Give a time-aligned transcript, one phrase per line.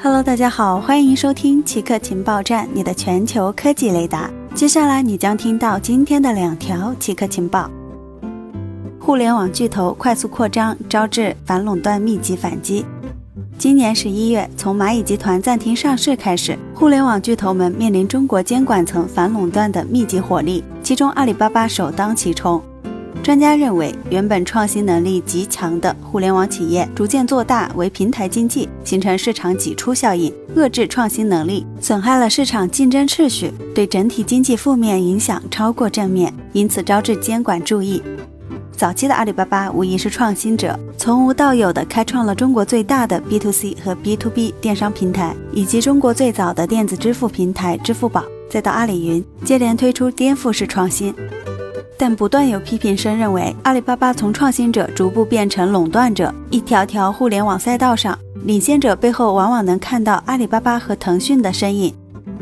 [0.00, 4.30] Hello，大家好，欢迎收听奇客情报站，你的全球科技雷达。
[4.54, 7.68] 接下来你将听到今天的两条奇客情报：
[9.00, 12.86] 互联网巨头快速扩张，招致反垄断密集反击。
[13.58, 22.62] 今年十一月，从蚂蚁集团暂停上市开始，互联网巨头们面临中国监管层反垄断的密集火力，其中阿里巴巴首当其冲。
[23.22, 38.02] 专家认为，原本创新能力极强的互联网企业逐渐做大为平台经济，形成市场挤出效应，遏制创新能力，损害了市场竞争秩序，对整体经济负面影响超过正面，因此招致监管注意。
[38.72, 51.12] 早期的阿里巴巴无疑是创新者，从无到有的开创了中国最大的 B to C 和 B to B 电商平台，以及中国最早的电子支付平台支付宝，再到阿里云，接连推出颠覆式创新。
[51.98, 56.32] 但不断有批评声认为，阿里巴巴从创新者逐步变成垄断者。
[56.48, 61.92] 一条条互联网赛道上，领先者背后往往能看到阿里巴巴和腾讯的身影。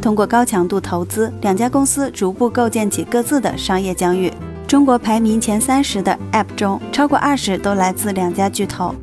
[0.00, 4.32] 通过高强度投资，两家公司逐步构建起各自的商业疆域。
[4.68, 8.94] 中国排名前三十的 App 中，超过二十都来自两家巨头。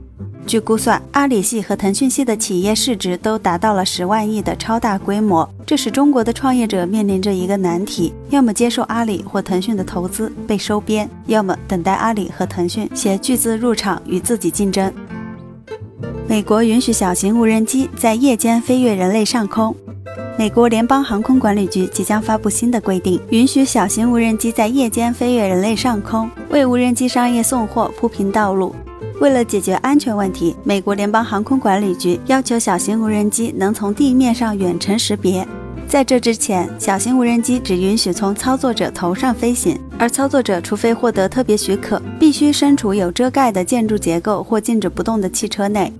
[0.47, 14.91] 据估算，阿里系和腾讯系的企业市值都达到了十万亿的超大规模，这使中国的创业者面临着一个难题：要么接受阿里或腾讯的投资被收编，要么等待阿里和腾讯携巨资入场与自己竞争。
[16.29, 19.75] 美国允许小型无人机在夜间飞越人类上空。
[20.37, 28.73] 美国联邦航空管理局即将发布新的规定，允许小型无人机在夜间飞越人类上空，为无人机商业送货铺平道路。
[29.19, 35.47] 为了解决安全问题，美国联邦航空管理局要求小型无人机能从地面上远程识别。
[35.87, 45.91] 在这之前，小型无人机只允许从操作者头上飞行，而操作者除非获得特别许可，必须身处有遮盖的建筑结构或静止不动的汽车内。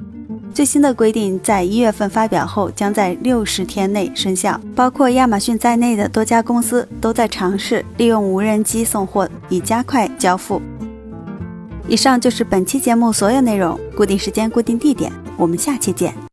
[0.54, 4.60] 最新的规定在一月份发表后，将在六十天内生效。
[4.76, 10.62] 包括亚马逊在内的多家公司都在尝试利用无人机送货，以加快交付。
[11.88, 13.80] 以上就是本期节目所有内容。
[13.96, 16.28] 固定时间，固定地点，我们下期见。